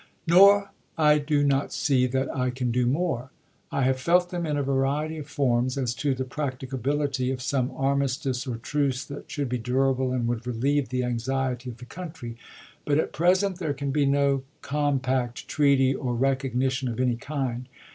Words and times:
Now 0.25 0.71
I 0.97 1.19
do 1.19 1.43
not 1.43 1.71
see 1.71 2.07
that 2.07 2.35
I 2.35 2.49
can 2.49 2.71
do 2.71 2.87
more. 2.87 3.29
I 3.71 3.83
have 3.83 3.99
felt 3.99 4.31
them 4.31 4.47
in 4.47 4.57
a 4.57 4.63
variety 4.63 5.19
of 5.19 5.27
forms 5.27 5.77
as 5.77 5.93
to 5.93 6.15
the 6.15 6.23
practicability 6.25 7.29
of 7.29 7.39
some 7.39 7.69
armistice 7.75 8.47
or 8.47 8.55
truce 8.57 9.05
that 9.05 9.29
should 9.29 9.47
be 9.47 9.59
durable 9.59 10.11
and 10.11 10.27
would 10.27 10.47
relieve 10.47 10.89
the 10.89 11.03
anxiety 11.03 11.69
of 11.69 11.77
the 11.77 11.85
country. 11.85 12.35
But 12.83 12.97
at 12.97 13.13
present 13.13 13.59
there 13.59 13.75
can 13.75 13.91
be 13.91 14.07
no 14.07 14.41
compact, 14.63 15.47
treaty, 15.47 15.93
or 15.93 16.15
recognition 16.15 16.87
of 16.87 16.99
any 16.99 17.15
kind. 17.15 17.69